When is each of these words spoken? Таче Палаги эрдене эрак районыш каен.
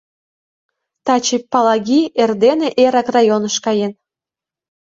Таче 1.05 1.37
Палаги 1.51 2.01
эрдене 2.21 2.69
эрак 2.83 3.07
районыш 3.15 3.55
каен. 3.65 3.93